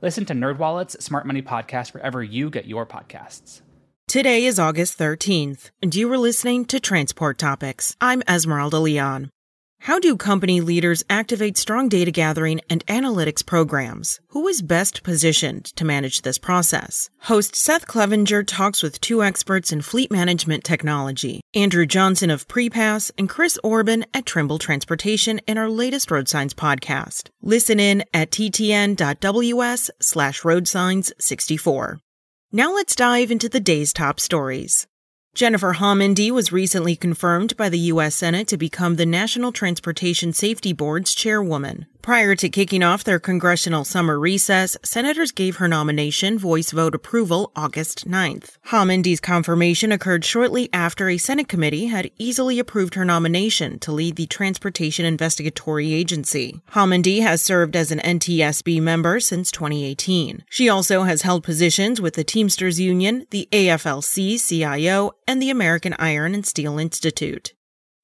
[0.00, 3.62] Listen to NerdWallet's Smart Money Podcast wherever you get your podcasts.
[4.06, 7.96] Today is August 13th, and you are listening to Transport Topics.
[8.00, 9.30] I'm Esmeralda Leon.
[9.80, 14.20] How do company leaders activate strong data gathering and analytics programs?
[14.28, 17.08] Who is best positioned to manage this process?
[17.20, 23.10] Host Seth Clevenger talks with two experts in fleet management technology, Andrew Johnson of Prepass
[23.16, 27.30] and Chris Orban at Trimble Transportation in our latest Road Signs podcast.
[27.40, 31.98] Listen in at ttn.ws slash roadsigns64.
[32.50, 34.86] Now let's dive into the day's top stories.
[35.38, 38.16] Jennifer Homendy was recently confirmed by the U.S.
[38.16, 41.86] Senate to become the National Transportation Safety Board's chairwoman.
[42.08, 47.52] Prior to kicking off their congressional summer recess, senators gave her nomination voice vote approval
[47.54, 48.56] August 9th.
[48.68, 54.16] Homendy's confirmation occurred shortly after a Senate committee had easily approved her nomination to lead
[54.16, 56.62] the Transportation Investigatory Agency.
[56.72, 60.44] Homendy has served as an NTSB member since 2018.
[60.48, 65.94] She also has held positions with the Teamsters Union, the AFL-CIO, CIO, and the American
[65.98, 67.52] Iron and Steel Institute.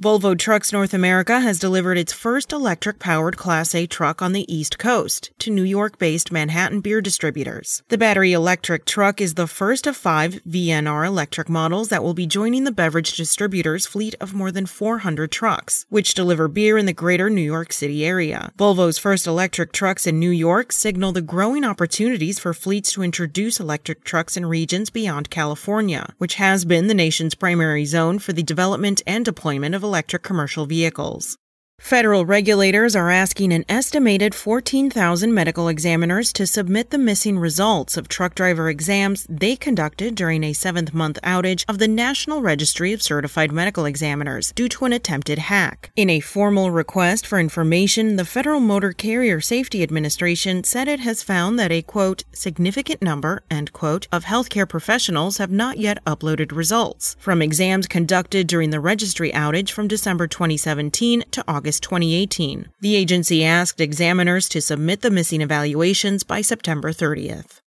[0.00, 4.50] Volvo Trucks North America has delivered its first electric powered Class 8 truck on the
[4.50, 7.82] East Coast to New York based Manhattan beer distributors.
[7.88, 12.26] The battery electric truck is the first of five VNR electric models that will be
[12.26, 16.94] joining the beverage distributors' fleet of more than 400 trucks, which deliver beer in the
[16.94, 18.52] greater New York City area.
[18.56, 23.60] Volvo's first electric trucks in New York signal the growing opportunities for fleets to introduce
[23.60, 28.42] electric trucks in regions beyond California, which has been the nation's primary zone for the
[28.42, 31.36] development and deployment of electric commercial vehicles.
[31.80, 38.06] Federal regulators are asking an estimated 14,000 medical examiners to submit the missing results of
[38.06, 43.02] truck driver exams they conducted during a seventh month outage of the National Registry of
[43.02, 45.90] Certified Medical Examiners due to an attempted hack.
[45.96, 51.24] In a formal request for information, the Federal Motor Carrier Safety Administration said it has
[51.24, 56.54] found that a quote, significant number, end quote, of healthcare professionals have not yet uploaded
[56.54, 61.69] results from exams conducted during the registry outage from December 2017 to August.
[61.70, 62.68] August 2018.
[62.80, 67.60] The agency asked examiners to submit the missing evaluations by September 30th.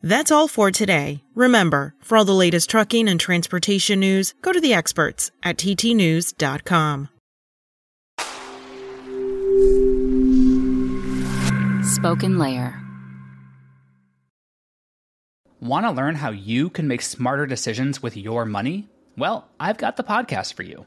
[0.00, 1.24] That's all for today.
[1.34, 7.08] Remember, for all the latest trucking and transportation news, go to the experts at ttnews.com.
[11.82, 12.80] Spoken Layer.
[15.60, 18.88] Want to learn how you can make smarter decisions with your money?
[19.16, 20.86] Well, I've got the podcast for you.